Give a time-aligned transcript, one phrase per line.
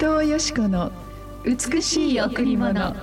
[0.00, 0.92] 伊藤よし子の
[1.42, 2.94] 美しい贈り物。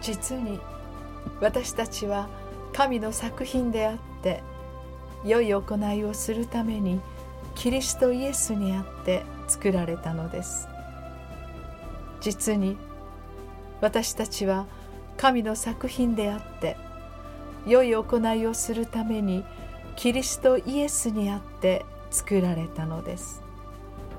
[0.00, 0.60] 実に
[1.40, 2.28] 私たちは
[2.72, 4.44] 神の作品であって
[5.24, 7.00] 良い行いをするために
[7.56, 10.68] キリストイエスにあって作られたのです。
[12.20, 12.76] 実に
[13.80, 14.66] 私たちは
[15.16, 16.76] 神の作品であって
[17.66, 19.44] 良い行いをするために
[19.96, 23.42] キリストイエスにあって作られたのです。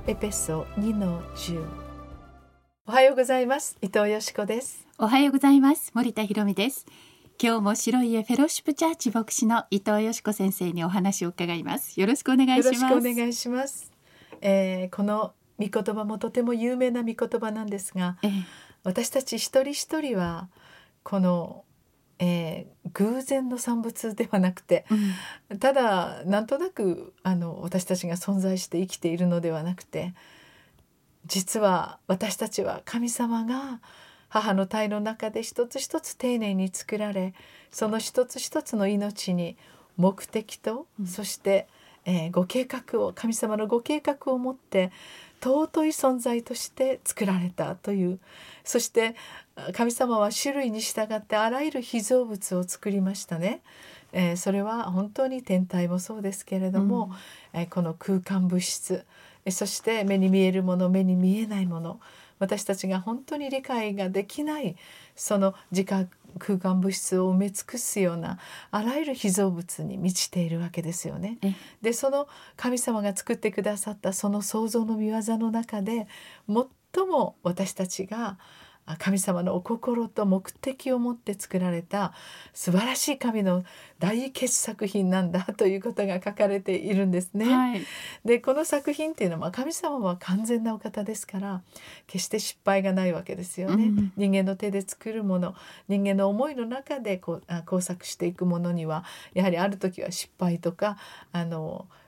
[0.07, 1.65] エペソ2の10
[2.87, 3.77] おはようございます。
[3.81, 4.87] 伊藤よしこです。
[4.97, 5.91] おはようございます。
[5.93, 6.85] 森田博美です。
[7.41, 11.99] 今日も白い家フェローシップチャーチ牧師の伊藤よしこ先生にお話を伺います。
[11.99, 12.75] よろしくお願いします。
[12.75, 13.91] よろしくお願いします、
[14.41, 18.31] えーこの御言葉もとても有名な御言葉なんですがええ。
[18.83, 20.49] 私たち一人一人は
[21.03, 21.65] この、
[22.21, 24.85] えー偶然の産物ではなくて
[25.49, 25.59] うん。
[25.59, 30.13] ただなんとなくあの私たちが存在して生きているのではなくて
[31.25, 33.79] 実は私たちは神様が
[34.27, 37.33] 母の体の中で一つ一つ丁寧に作られ
[37.71, 39.55] その一つ一つの命に
[39.95, 41.07] 目的と、うん。
[41.07, 41.67] そして、
[42.05, 44.91] えーご計画を神様のご計画を持って
[45.41, 48.19] 尊い存在として作られたという
[48.63, 49.15] そして
[49.73, 53.61] 神様は種類に従ってあらゆる被造物を作りましたね。
[54.13, 57.11] えーそれは本当に天体もそうですけれども、
[57.53, 59.05] えーこの空間物質
[59.45, 61.99] えーそして目に見えるもの目に見えないもの
[62.39, 64.75] 私たちが本当に理解ができない
[65.15, 66.09] その時間
[66.39, 68.39] 空間物質を埋め尽くすような
[68.71, 71.37] あらゆる被造物に満ちているわけですよね。
[71.41, 72.27] ええでその
[72.57, 76.07] 神様が作ってくださったその創造の御業の中で
[76.47, 78.37] 最も私たちがあ
[78.97, 82.13] 神様のお心と目的を持って作られた
[82.53, 83.63] 素晴らしい神の
[83.99, 87.45] 大傑作品なんだということが書かれているんですね。
[87.45, 87.81] はい
[88.25, 91.61] でこの作品っていうのは神様は完全なお方ですから
[92.07, 93.85] 決して失敗がないわけですよね。
[93.85, 95.55] うん人間の手で作るもの
[95.87, 99.03] 人間の思いの中でこうあ工作していくものには
[99.33, 100.97] やはりある時は失敗とか
[101.31, 102.00] あのえー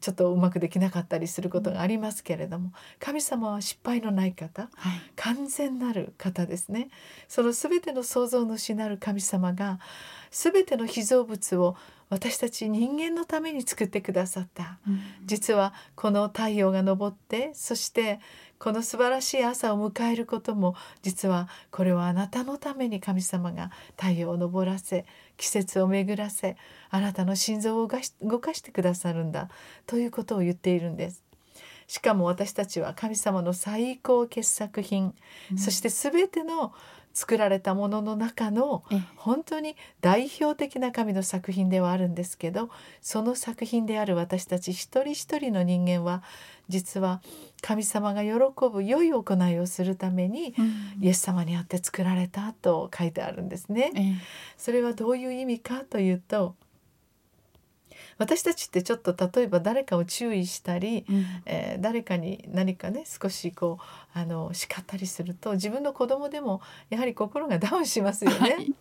[0.00, 5.00] ちょっとうまくできなかったりすることがありますけれども神様は失敗のない方はい。
[5.16, 6.90] 完全なる方ですね。
[7.26, 9.80] その全ての創造主なる神様が
[10.30, 11.76] 全ての被造物を
[12.10, 14.78] 私たち人間のために作ってくださった。
[14.86, 15.00] うん。
[15.24, 18.20] 実はこの太陽が昇ってそして
[18.58, 25.06] この素晴らしい朝を迎えることも実はこれはあなたのために神様が太陽を昇らせ
[25.42, 26.56] 季節を巡らせ
[26.88, 27.88] あなたの心臓を
[28.22, 29.48] 動かしてくださるんだ
[29.88, 31.24] ということを言っているんです。
[31.88, 35.12] しかも私たちは神様の最高傑作品、
[35.50, 36.72] うんそして全ての
[37.14, 39.02] 作られたものの中のええ。
[39.16, 46.22] 本当に代表的な神の作品ではあるんですけどその作品である私たち一人一人の人間は
[46.68, 47.20] 実は
[47.60, 48.32] 神様が喜
[48.72, 51.04] ぶ良い行いをするためにうん。
[51.04, 53.92] イエス様にあって作られたと書いてあるんですね。
[53.94, 54.14] ええ。
[54.56, 56.54] それはどういう意味かというと
[58.18, 61.24] 私たちってちょっと例えば誰かを注意したり、うん。
[61.46, 63.78] えー誰かに何かね少しこ
[64.14, 68.36] うあの叱ったりすると自分の子供でもやはり心が ダウンしますよね。
[68.38, 68.74] はい。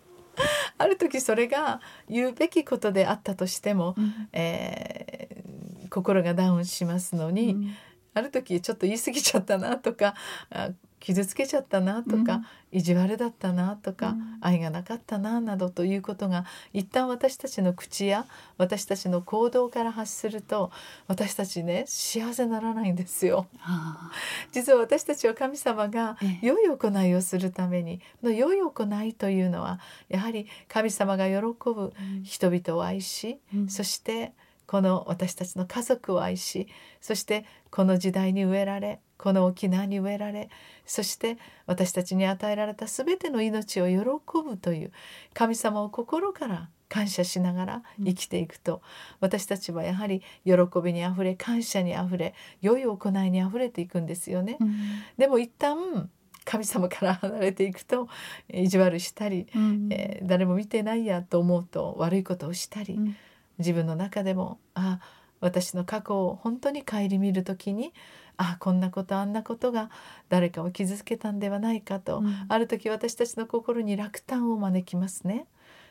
[0.77, 4.29] ある時それが言うべきことであったとしても、うん。
[4.33, 5.41] えー
[5.89, 7.75] 心がダウンしますのに、うん。
[8.13, 10.15] ある時ちょっと言い過ぎちゃったなとか
[10.49, 10.69] あ
[11.01, 14.37] 傷つけちゃったなとか、意地悪だったなとか、うん。
[14.39, 18.25] 愛がなかったななどということが一旦私たちの口や
[18.57, 20.71] 私たちの行動から発すると
[21.07, 23.47] 私たちね幸せにならないんですよ。
[23.59, 24.11] あ
[24.51, 26.45] 実は私たちは神様がええ。
[26.45, 32.23] 良い行いをするためにこの良い行いというのはやはり神様が喜ぶうん。
[32.23, 33.69] 人々を愛し、うん。
[33.69, 34.33] そして
[34.67, 36.67] この私たちの家族を愛し
[37.01, 40.49] そしてこの時代に植えられこの沖縄に植えられ
[40.85, 41.37] そして
[41.67, 43.99] 私たちに与えられた全ての命を喜
[44.43, 44.91] ぶという
[45.33, 48.81] 神様を心から感謝しながら生きていくと、
[49.21, 50.53] 私たちはやはり喜
[50.83, 54.57] びにあふれ感謝にあふれ良い行いにあふれていくんですよね。
[54.59, 54.75] うん。
[55.17, 56.09] でも一旦
[56.43, 58.09] 神様から離れていくと
[58.51, 59.87] 意地悪したり、うん。
[59.89, 63.15] えー誰も見てないやと思うと悪いことをしたり、うん。
[63.59, 64.99] 自分の中でもあ
[65.41, 67.93] 私の過去を本当に顧みる時に
[68.37, 69.89] あこんなことあんなことが
[70.29, 75.45] 誰かを傷つけたんではないかと、うんある時私たちの心に落胆を招きますね。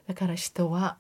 [0.07, 0.97] だから人は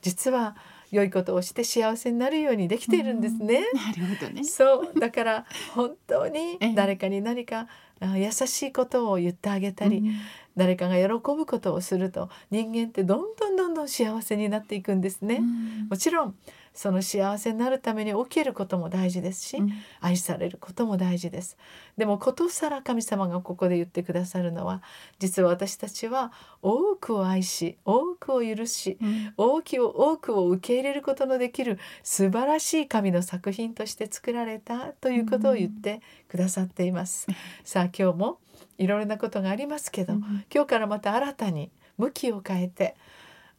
[0.00, 0.56] 実は
[0.90, 3.60] 良いことをして幸せになるようにできているんですね。
[3.74, 4.44] なるほどね。
[4.44, 7.66] そうだから本当に ええ誰かに何か
[8.00, 10.14] あ優しいことを言ってあげたり、うん
[10.58, 15.40] 誰かが喜ぶことをすると人間ってどんどんどんどん幸せになっていくんですね。
[15.88, 16.34] もちろん
[16.74, 21.56] その幸せになるために起きることも大事ですし、うん、愛されることも大事です。
[21.96, 24.82] でもことさら神様がここで言ってくださるのは
[25.18, 26.32] 実は私たちは
[26.62, 37.34] 多くを愛し多くを許し、うん、多くを多くを受け入れることのできる素晴らしい神の作品として作られたということを言ってくださっています、うん、
[37.64, 38.38] さあ今日も
[38.78, 40.14] いろいろなことがありますけど、
[40.52, 42.96] 今日からまた新たに向きを変えて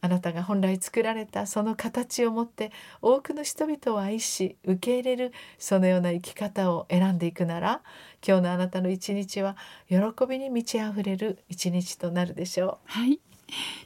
[0.00, 2.72] あなたが本来作られたその形を持って
[3.02, 7.82] 多くの人々を愛し受け入れるそのような生き方を選んでいくなら
[8.26, 9.56] 今日のあなたの一日は
[9.88, 12.90] 喜びに満ち溢れる一日となるでしょう。
[12.92, 13.20] はい。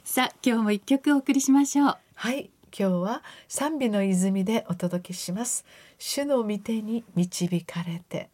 [0.03, 1.97] さあ今日も一曲お送りしましょう。
[2.15, 2.49] はい。
[2.77, 5.65] 今日は賛美の泉でお届けします。
[5.97, 8.29] 主の御手に導かれて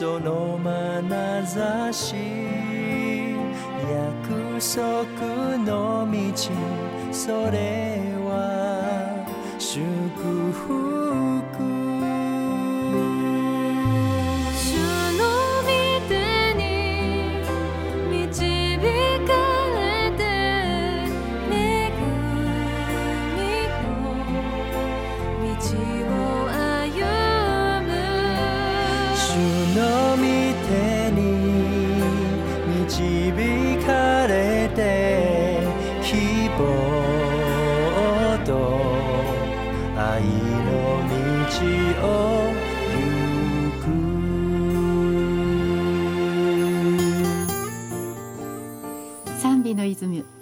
[0.00, 2.14] その眼差し
[3.86, 6.16] 約束の道
[7.12, 9.26] それは
[9.58, 9.84] 祝
[10.52, 10.79] 福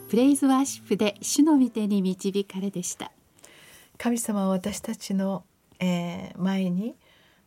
[0.09, 3.13] プレイズワーシップで主の御手に導かれでした。
[3.99, 5.45] 神様は私たちの、
[5.81, 6.95] えー、前に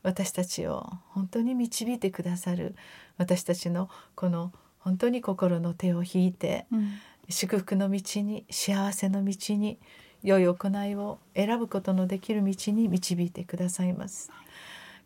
[0.03, 2.75] 私たちを本当に導いてくださる
[3.17, 6.91] 私たちのこの本当に心の手を引いて、うん、
[7.29, 9.79] 祝福の道に幸せの道に
[10.23, 14.31] 良い行いを選ぶことのできる道に導いてくださいます。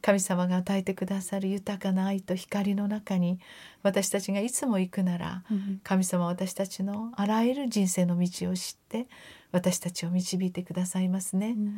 [0.02, 3.40] 神様が与えてくださる豊かな愛と光の中に
[3.82, 9.08] 私たちがいつも行くなら、うん、神様は私たちのあらゆる人生の道を知って
[9.52, 11.74] 私たちを導いてくださいますね、うん、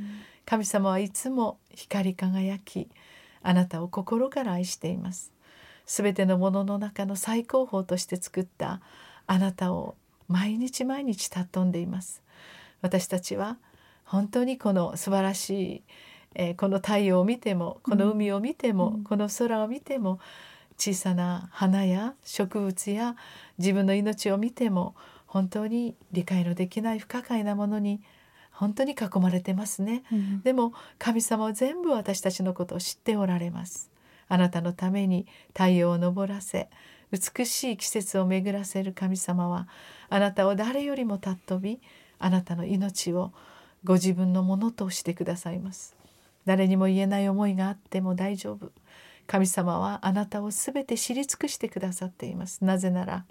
[0.45, 2.89] 神様はいつも光り輝き
[3.43, 5.31] あなたを心から愛しています。
[5.85, 8.81] すべてのものの中の最高峰として作った
[9.25, 9.95] あなたを
[10.27, 12.21] 毎日毎日尊んでいます
[12.81, 13.57] 私たちは
[14.03, 15.83] 本当にこの素晴らしい
[16.39, 20.19] えー、この太陽を見てもこの海を見ても、うん、この空を見ても
[20.77, 23.15] 小さな花や植物や
[23.57, 28.01] 自分の命を見ても本当に理解のできない不可解なものに
[28.51, 33.91] 本当に囲まれてますね、うん、でも神様は全部私たちのことを知っておられます。
[34.29, 36.69] あなたのために太陽を昇らせ
[37.11, 39.69] 美しい季節を巡らせる神様は
[40.09, 41.79] あなたを誰よりも尊び
[42.19, 43.31] あなたの命を
[43.83, 45.95] ご自分のものとしてくださいます。
[46.45, 48.71] 誰にも言えない思いがあっても大丈夫。
[49.27, 52.63] 神様はあなたをすべて知り尽くしてくださっています。
[52.63, 53.25] なぜなら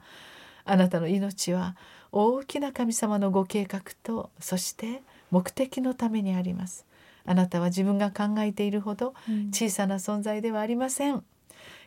[0.64, 1.76] あなたの命は
[2.12, 6.84] 大きな神様のご計画とそして目的のためにあります。
[7.24, 9.14] あなたは自分が考えているほど
[9.50, 11.24] 小さな存在ではありません、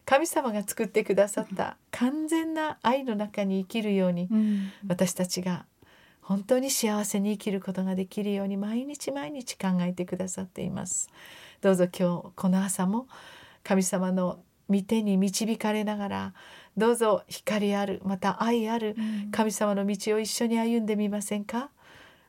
[0.06, 4.27] 神様が作ってくださった完全な愛の中に生きるように、
[4.88, 5.65] 私たちが
[6.29, 11.09] 本当に幸せに生きることができるように毎日毎日考えてくださっています。
[11.59, 13.07] どうぞ今日この朝も
[13.63, 14.38] 神様の
[14.69, 16.33] 御手に導かれながら
[16.77, 18.95] どうぞ光あるまた愛ある
[19.31, 21.71] 神様の道を一緒に歩んでみませんか？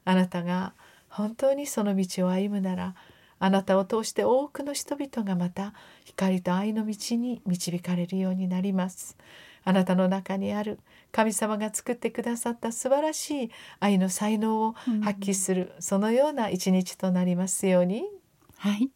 [0.07, 0.73] あなたが
[1.11, 2.95] 本当にその道を歩むなら
[3.38, 5.75] あなたを通して多くの人々がまた
[6.07, 9.19] 光と愛の道に導かれるようになります
[9.64, 10.79] あなたの中にある。
[11.12, 13.50] 神様が作ってくださった素晴らしい
[13.81, 18.05] 愛の才能を発揮する、そのような一日となりますように。
[18.57, 18.90] はい。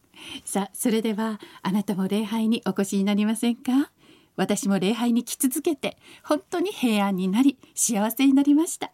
[0.45, 3.91] さあそれではあなたも礼拝にお越しになりませんか？
[4.37, 8.91] 私も礼拝に来続けて本当に平安になり幸せになりました。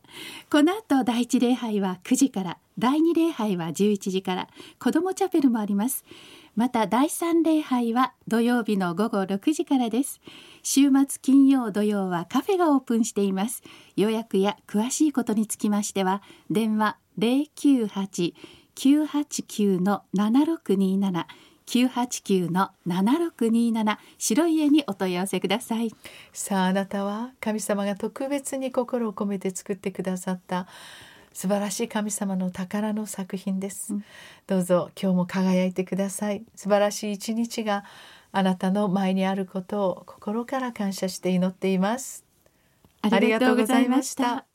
[0.50, 6.04] この後第一礼拝は9時から第二礼拝は11時から子どもチャペルもあります。
[6.56, 10.20] また第三礼拝は土曜日の午後6時からです。
[10.62, 13.62] 週末金曜土曜はカフェがオープンしています。
[13.97, 16.99] 予約や詳しいことにつきましては電話
[18.76, 21.25] 098-989-7627
[21.71, 25.95] 989-7627白い家にお問い合わせください。
[26.33, 30.67] さああなたは神様が特別に心を込めて作ってくださった
[31.33, 34.05] 素晴らしい神様の宝の作品です、うん、
[34.49, 36.43] どうぞ今日も輝いてください。
[36.57, 37.85] 素晴らしい一日が
[38.33, 42.25] あなたの前にあることを心から感謝して祈っています。
[43.03, 44.50] ありがとうございました。